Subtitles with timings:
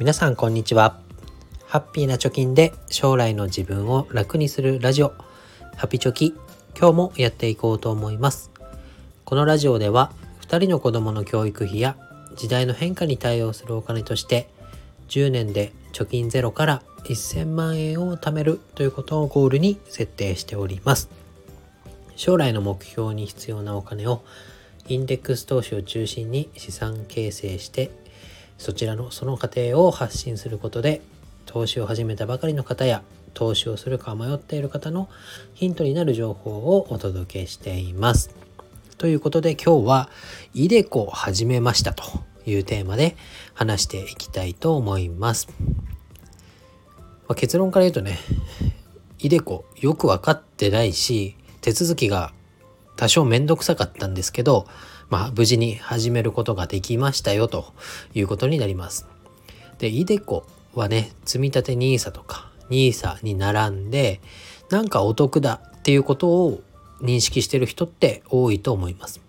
[0.00, 0.98] 皆さんこんにちは。
[1.66, 5.14] ハッピーな貯金で将来の自分を楽にするラジオ。
[5.76, 6.34] ハピチョキ
[6.76, 8.50] 今日もやっていこうと思います。
[9.24, 10.10] このラジオでは
[10.40, 11.96] 2人の子供の教育費や
[12.34, 14.48] 時代の変化に対応するお金として
[15.10, 21.08] 10年で貯金ゼロから1000万円を貯めるということをゴールに設定しております。
[22.16, 24.24] 将来の目標に必要なお金を
[24.88, 27.92] インデックス投資を中心に資産形成して
[28.64, 31.02] そちらのその過程を発信することで
[31.44, 33.02] 投資を始めたばかりの方や
[33.34, 35.10] 投資をするか迷っている方の
[35.52, 38.34] ヒントになる情報をお届けしています。
[38.96, 40.08] ということで今日は
[40.54, 42.04] イデコ始めましたと
[42.46, 43.18] いうテーマで
[43.52, 45.48] 話していきたいと思います。
[46.88, 48.18] まあ、結論から言うとね、
[49.18, 52.32] イデコよく分かってないし手続きが
[52.96, 54.66] 多少めんどくさかったんですけど、
[55.10, 57.72] まあ、無事に始めることができましたよと
[58.14, 59.06] いうことになります。
[59.78, 64.20] で、イデコはね、積立 NISA とか NISA に並んで、
[64.70, 66.60] なんかお得だっていうことを
[67.00, 69.20] 認識してる人って多いと思います。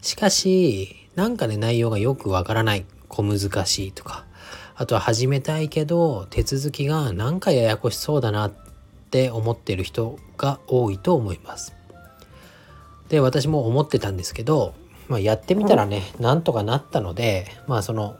[0.00, 4.24] しかし、なんかね、内容がよくわからない、小難しいとか、
[4.74, 8.52] あとは始めたいけど、手続きがなんかややこしそうだなっ
[9.10, 11.74] て思ってる人が多いと思います。
[13.08, 14.74] で私も思ってたんですけど、
[15.08, 18.16] まあ、やってみたらねなんとかなったのでまあその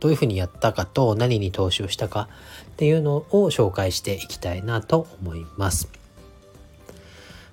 [0.00, 2.28] どういうふうにやったかと何に投資をしたか
[2.72, 5.88] っていうのを紹介していきたいなと思います。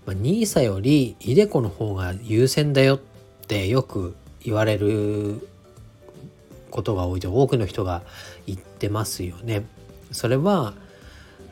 [0.05, 2.99] まあ、NISA より iDeCo の方が優先だよっ
[3.47, 5.47] てよく言われる
[6.71, 8.01] ことが多いと多くの人が
[8.47, 9.65] 言ってますよね。
[10.11, 10.73] それは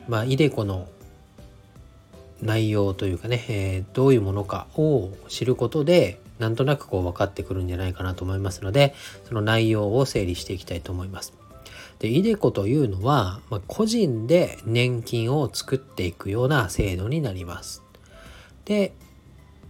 [0.08, 0.86] まあ iDeCo の
[2.42, 8.94] 内容というかね、えー、どういうものかを知ることでなんとなくこう分かってくるんじゃないかなと思いますので
[9.28, 11.40] その内容を整理していきたいと思います。
[12.00, 17.82] で、イデコというのは、まあ、個人で年金を作っていくような制度になります。
[18.64, 18.94] で、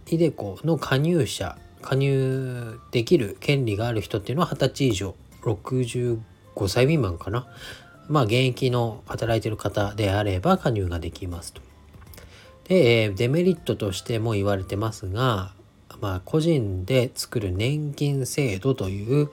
[0.07, 6.19] イデコの加入者、加入できる権利がある人っていうのは20歳以上、65
[6.67, 7.47] 歳未満かな。
[8.07, 11.61] まあ、現役の働いてる方であれば加入ができますと。
[12.69, 15.51] で、デメリットとしても言われてますが、
[16.01, 19.29] まあ、個人で作る年金制度という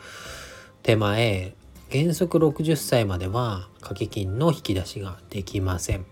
[0.82, 1.54] 手前、
[1.90, 6.04] 原則60歳までは掛け金の引き出しができません。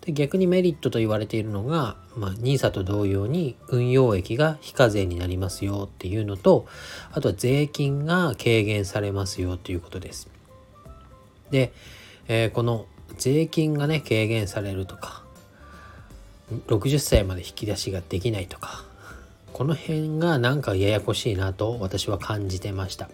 [0.00, 6.66] で逆にメリットと言われているのが、ま、NISA と同様に運用益が非課税になりますよっていうのと、
[7.12, 10.30] あとは税金が軽減されますよということです。
[11.50, 11.74] で、
[12.26, 12.86] えー、この
[13.18, 15.22] 税金がね、軽減されるとか、
[16.68, 18.87] 60歳まで引き出しができないとか
[19.58, 23.10] この辺がなんかややこしいなと私は感じてました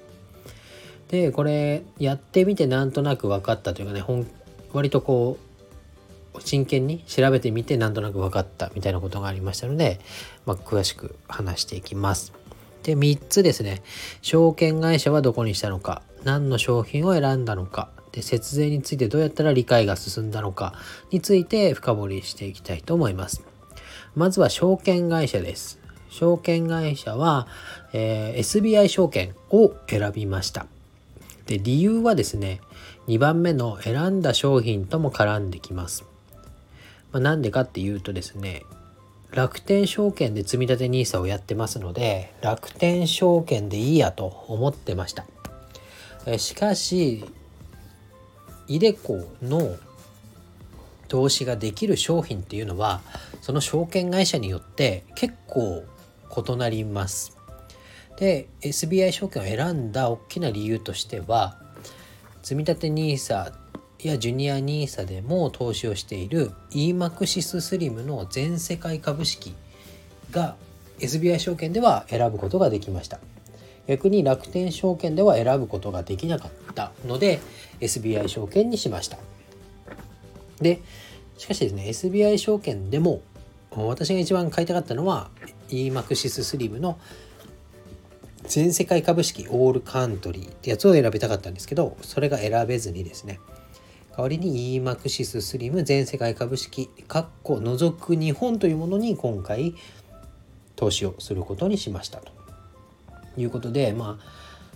[1.08, 4.04] でこれやってみてなんとなく分かったというかね
[4.74, 5.38] 割とこ
[6.34, 10.00] う真剣に調べてみてなんとなく分かったみたいなことがありましたので、
[10.44, 12.34] まあ、詳しく話していきます
[12.82, 13.82] で3つですね
[14.20, 20.74] 証券会社はどこにしたのか何の商品を選んだのかで節税についてどうやったら理解が進んだのか
[21.10, 23.42] について深掘りしていきたいと思います。
[24.14, 25.83] まずは証券会社です。
[26.14, 27.48] 証券会社は、
[27.92, 30.66] えー、SBI 証券を選びました。
[31.46, 32.60] で理由はですね
[33.08, 36.04] 2番目の選んだ商品とも絡んできます。
[37.10, 38.62] まあ、なんでかっていうとですね
[39.32, 45.26] 楽天証券で積立 NISA をやってますので楽天証券でいいやと思ってました。
[46.38, 47.24] しかし
[48.68, 49.76] イデコの
[51.08, 53.00] 投資ができる商品っていうのは
[53.42, 55.84] その証券会社によって結構
[56.36, 57.36] 異なります。
[58.18, 61.58] で SBI 証券を選んだ大きな理由としては
[62.42, 63.52] 積立 NISA
[64.00, 69.54] やジュニア NISA でも投資をしている EMAXIS SLIM の全世界株式
[70.30, 70.56] が
[71.00, 73.18] SBI 証券では選ぶことができました。
[73.86, 77.40] 逆に楽天証券では選ぶことができなかったので
[77.80, 79.18] SBI 証券にしました
[80.60, 80.80] で
[81.36, 83.20] しかしですね SBI 証券でも
[83.76, 85.30] 私が一番買いたかったのは
[85.68, 86.98] EMAXIS スリムの
[88.44, 93.40] 全世界株式オールカントリーってやつを選びたかったんですけどそれが選べずにですね。
[94.16, 99.74] 代わりに EMAXIS スリム全世界株式かっこ除く日本というものに今回
[100.76, 102.18] 投資をすることにしました。
[102.18, 102.30] と
[103.36, 104.24] いうことでまあ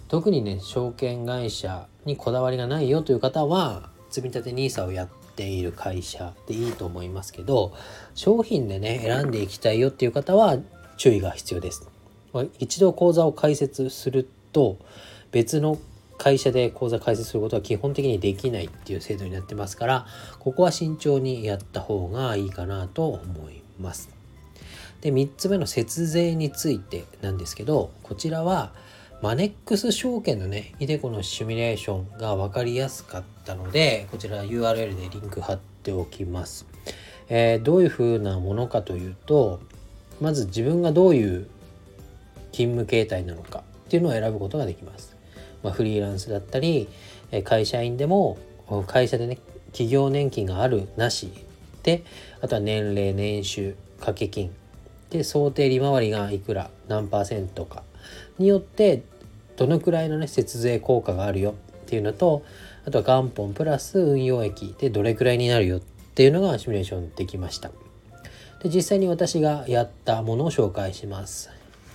[0.09, 7.73] 特にね証券会社にこだわりがないよという方は積立 NISA をやっている会社でいいと思いますけど
[8.17, 10.59] 商品でね選んでいきたいよっていう方は
[10.97, 11.89] 注意が必要です。
[12.59, 14.79] 一度口座を開設すると
[15.31, 15.79] 別の
[16.19, 20.07] 会社で口座開設することは基本的にできないっていう制度になってますから
[20.41, 24.11] ここは慎重にやった方がいいかなと思います。
[25.01, 28.73] で3つ目の節税についてなんですけどこちらは
[29.21, 36.67] マネックス証券のね、イデコのシミュレーションが分かりやすかったので、こちら URL でリンク貼っておきます。
[37.29, 39.59] えー、どういうふうなものかというと、
[40.21, 41.49] まず自分がどういう
[42.53, 45.17] 勤務形態なのかっていうのを選ぶことができます。
[45.65, 46.87] まあ、フリーランスだったり、
[47.43, 48.39] 会社員でも
[48.87, 49.39] 会社でね、
[49.73, 51.33] 企業年金があるなし
[51.83, 52.05] で、
[52.41, 54.53] あとは年齢、年収、掛け金
[55.11, 57.83] で想定利回りがいくら何パーセントか
[58.39, 59.03] によって
[59.57, 61.55] どのくらいのね節税効果があるよっ
[61.87, 62.45] ていうのと
[62.85, 65.81] あとは元本プラス運用益でどれくらいになるよっ
[66.15, 67.71] ていうのがシミュレーションできました。
[68.63, 71.51] で実際に私がやったものを紹介します。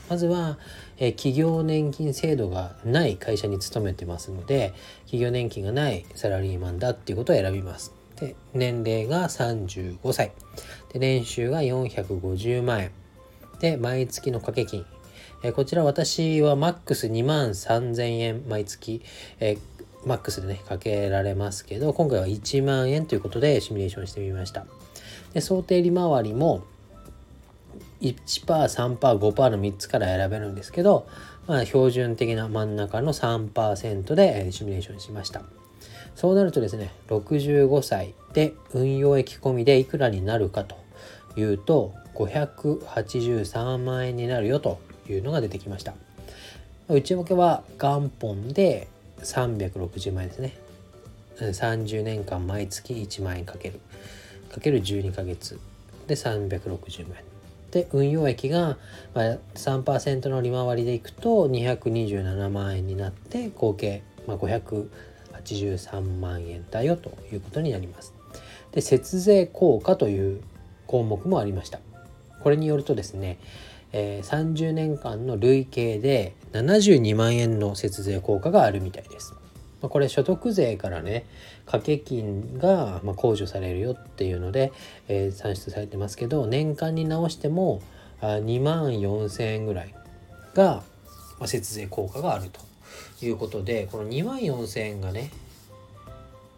[0.09, 0.57] まずは、
[0.97, 4.73] え企業年金制度がない会社に勤めてますので
[5.05, 7.93] 企業年金がないサラリーマンだっていうことを選びます。
[8.17, 10.31] で年齢が35歳。
[10.91, 12.91] で年収が450万円。
[13.59, 14.85] で毎月の掛け金。
[15.43, 19.01] えこちら私はマックス2万3000円毎月、
[19.41, 19.57] え
[20.05, 24.65] マックスでね、かけられますけど、今回は1万円ということでシミュレーションしてみました。
[25.33, 26.63] で想定利回りも
[27.99, 31.07] 1%、3%、5%の3つから選べるんですけど、
[31.45, 35.41] まあ、標準的な真ん中の3%でシミュレーションしました。
[36.15, 40.77] そうなるとですね、65歳で運用益込みでいくらになるかと
[41.35, 44.79] いうと、583万円になるよと
[45.09, 45.93] いうのが出てきました。
[46.89, 48.87] 内訳は元本で
[49.19, 50.53] 360万円ですね。
[51.37, 53.79] 30年間毎月1万円かける。
[54.51, 55.59] かける12ヶ月。
[56.07, 57.23] で360万円
[57.71, 58.77] で運用益が
[59.15, 68.13] 3%の利回りでいくと227万円になって合計583万円だよということになります。
[68.73, 70.41] で節税効果という
[70.85, 71.79] 項目もありました。
[72.41, 73.39] これによるとですね
[73.93, 79.33] えー、30年間の累計で72万円の節税効果があるみたいです。
[79.81, 81.25] まあ、これ所得税からね
[81.65, 84.71] 掛け金がま控除されるよっていうので、
[85.07, 87.81] えー、算出されてますけど年間に直しても
[88.21, 89.93] 2万4,000円ぐらい
[90.53, 90.83] が、
[91.45, 95.29] 節税効果があるということでこの2万4,000円がね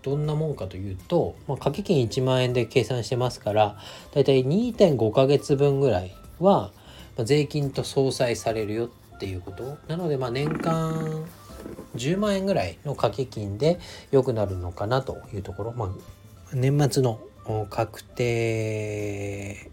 [0.03, 3.77] どんなもんかというと、まあ、掛け金1万円で計算してますから
[4.13, 6.71] だいたい2.5ヶ月分ぐらいは
[7.17, 11.25] まあ、税金と相殺されるよっていうことなのでまあ年間
[11.95, 13.79] 10万円ぐらいの掛け金で
[14.12, 15.89] 良くなるのかなというところ、まあ、
[16.53, 17.19] 年末の
[17.69, 19.71] 確定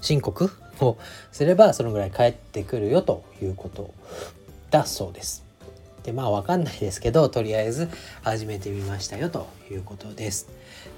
[0.00, 0.50] 申告
[0.80, 0.96] を
[1.32, 3.94] すればそのぐらい返ってくるよということ
[4.70, 5.44] だそうです。
[6.02, 7.88] でまあ分かんないですけどとりあえず
[8.22, 10.48] 始めてみましたよということです。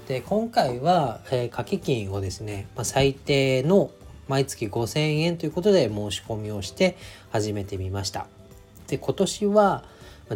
[0.07, 3.91] で今回は、えー、掛け金をですね、まあ、最低の
[4.27, 6.97] 毎月5000円ということで申し込みをして
[7.31, 8.27] 始めてみました。
[8.87, 9.83] で、今年は、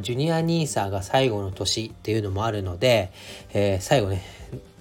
[0.01, 3.11] ジュニア NISA が最後の年っていうのもあるので、
[3.53, 4.21] えー、最後ね、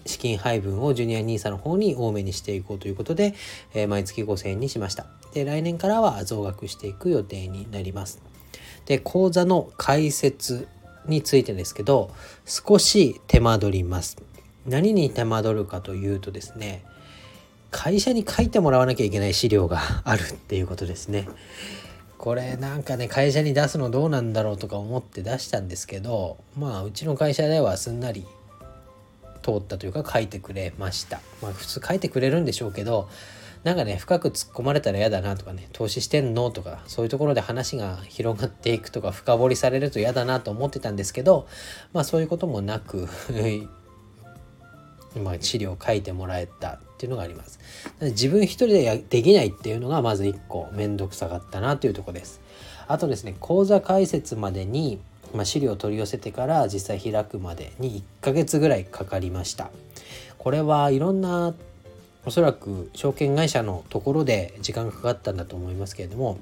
[0.06, 3.34] 資金配分をジュニア NISA の方に多めにしていこうということで、
[3.74, 5.06] えー、毎月5000円にしました。
[5.34, 8.22] で、来年からは増額していく予定になります。
[8.86, 10.68] で、講座の解説
[11.06, 12.10] についてですけど、
[12.44, 14.16] 少し手間取ります。
[14.66, 16.84] 何に手間取るかというとですね、
[17.70, 21.28] 会社に書いてもらわなきゃいけない資料があるっていうことですね。
[22.18, 28.26] これなんかね会社に出すのどうなんだろうとか思って出したんですけどまあうちの会社ではすんなり
[29.42, 31.20] 通ったというか書いてくれました。
[31.40, 33.08] まあ普通書いてくれるんでしょうけど
[33.64, 41.46] なんかね深く突っ込まれたら嫌だなとかね投資してんのとかそういうところで話が広がっていくとか深掘りされると嫌だなと思ってたんですけど
[41.92, 43.08] まあそういうこともなく
[45.22, 47.58] まあ、資料書いてもらえたっていうのがあります。
[48.00, 52.42] 自分一人でやできないっていうのがまず一個めんどくさかったなというとこです。
[52.88, 55.00] あとですね、講座開設までに、
[55.34, 59.70] まあ、資料を取り寄せてから実際開くまでに1ヶ月ぐらいかかりました。
[60.36, 61.54] これはいろんな
[62.26, 66.38] おそらく証券会社のところで時間がかかったんだと思いますけれども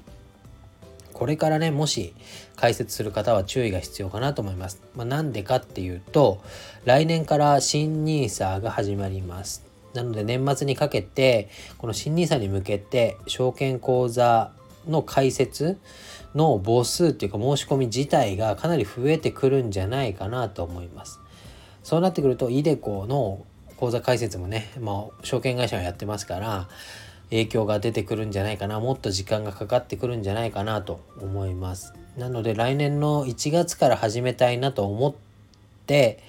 [1.13, 2.13] これからねもし
[2.57, 4.81] 解説する方は注意が必要かなと思います。
[4.95, 6.41] まあ、なんでかっていうと
[6.83, 9.68] 来年から新 NISA が始まります。
[9.93, 14.51] なので年末にかけてこの新 NISA に向けて証券口座
[14.87, 15.77] の開設
[16.35, 21.19] の母数っていうか申し込み自体がかなり増えてくるんじゃないかなと思います。
[21.83, 23.45] そうなってくると iDeCo の
[23.77, 26.67] 口座開設もね、まあ、証券会社がやってますから
[27.29, 35.13] 影響が出てくるんじゃないかなもっと時間がかかってくるんじゃないかなと思いますなので来年の1月から始めたいなと思っ
[35.85, 36.19] て、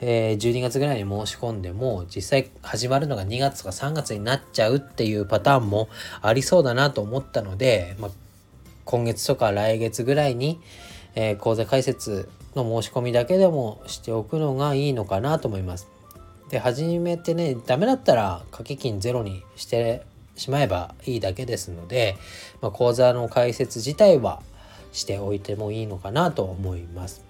[0.00, 5.88] えー、12月ぐらいに申し込んでも実際始まるのが2月とか3月になっちゃうっていうパターンも
[6.22, 8.10] ありそうだなと思ったので、まあ、
[8.84, 10.60] 今月とか来月ぐらいに、
[11.14, 15.88] えー、講座開設の申し込みだけでもしておくのがいいのかなと思います。
[16.50, 20.02] で初めてねダメだったら掛け金ゼロにして
[20.36, 22.16] しまえばいいだけですので、
[22.62, 24.40] まあ、講座の開設自体は
[24.92, 27.27] しておいてもいいのかなと思います。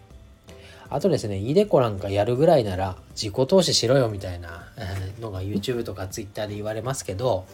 [0.90, 4.66] あとですね、イデコなんかやるぐらいなら自己投資しろよみたいな
[5.20, 7.44] のが YouTube とか Twitter で言われますけど、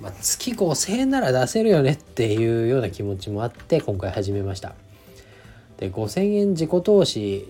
[0.00, 4.74] まあ、月5000円なら出せるよねっていうような気持ちもあって今回始めました。
[5.78, 7.46] で、5000円自己投資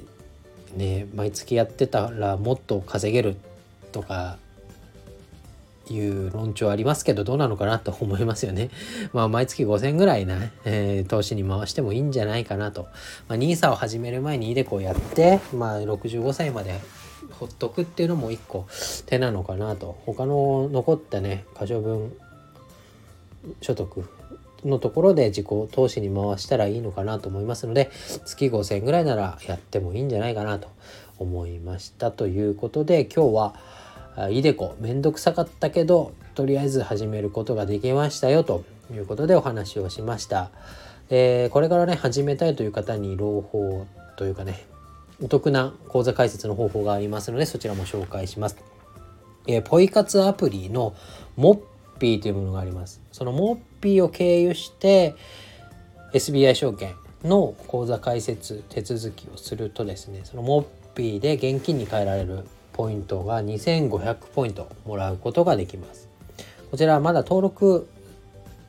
[0.77, 3.37] ね、毎月やってたらもっと稼げる
[3.93, 4.39] とか
[5.91, 8.71] いう論調ありますけどどうなのかなと思いますよね。
[9.13, 12.83] まあ毎月5000ぐらいね、えー、投資に回してもいいんじゃないかなと。
[13.29, 16.79] まあ、NISA を始める前に iDeCo をやって、まあ65歳まで
[17.39, 18.67] ほっとくっていうのも一個
[19.07, 19.97] 手なのかなと。
[20.07, 22.13] 他の残ったね、可処分
[23.61, 24.05] 所得
[24.65, 27.91] のところで自己投資に回したらいいのかなと思いますので
[28.25, 30.69] 月5000ぐらいならやってもいいんじゃないかなと
[31.19, 33.55] 思いましたということで今日は
[34.31, 40.51] イデコめんどくさかったけどとりあえず始めることができましたよということでお話をしました。
[41.09, 44.67] でこれからね始めたいという方に朗報というかね
[45.23, 48.57] お得な講座解説の方法がありますのでそちらも紹介します。
[49.47, 50.95] え、ポイ活アプリの
[51.37, 51.61] モッ
[51.99, 53.01] ピーというものがあります。
[53.13, 55.15] そのモッピーを経由して
[56.13, 66.09] SBI 証券の口座開設手続きをするとですねそのモッピーで現金に換えられるポイントが2500ポイントもらうことができます。
[66.71, 67.89] こちらまだ登録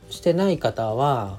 [0.10, 1.38] してない方は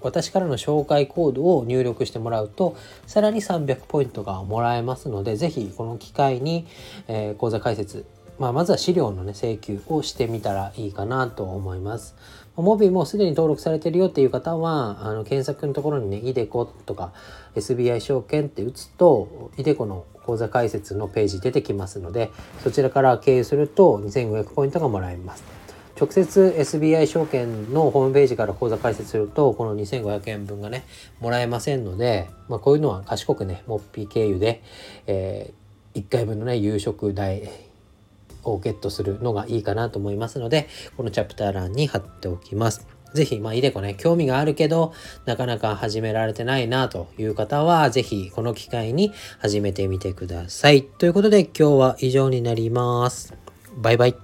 [0.00, 6.66] 私からの紹介コードを入力してもらうとさらに300ポイントがもらえますので是非この機会に、
[7.08, 8.04] えー、講座開設
[8.38, 12.16] まあ、まずは資料のね請求をしてみたらいいかなと思います。
[12.56, 17.12] モビーもすでに登録されてるよっていう方はあの検索のところにね iDeCo とか
[17.56, 22.30] SBI 証券って打つと iDeCo の口座開設のページ出てきますので
[22.62, 25.44] そちらから経由すると2500ポイントがもらえます。
[25.96, 30.84] 直接 SBI 証券のホームページから口座開設するとこの2500円分がね
[31.20, 34.60] もらえませんので、まあ、こういうのは賢くねモッピー経由で、
[35.06, 37.48] えー、1回分のね夕食代
[38.42, 42.93] をゲットするのがいいかなと思いますので、このチャプター欄に貼っておきます。
[43.14, 44.92] ぜひ、まあ、イデコね、興味があるけど、
[45.24, 50.82] なかなか始められてないなという方は、ぜひ、この機会に始めてみてください。
[50.82, 53.34] ということで、今日は以上になります。
[53.76, 54.23] バイバイ。